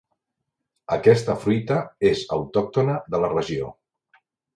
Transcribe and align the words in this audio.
Aquesta 0.95 1.35
fruita 1.43 1.77
és 2.11 2.23
autòctona 2.37 2.95
de 3.17 3.21
la 3.25 3.29
regió. 3.35 3.69